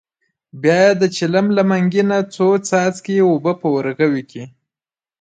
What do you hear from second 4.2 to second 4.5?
کې.